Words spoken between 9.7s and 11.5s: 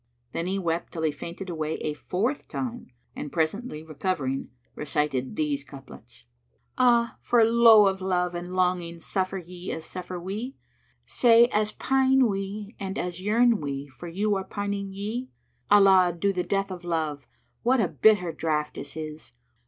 as suffer we? * Say,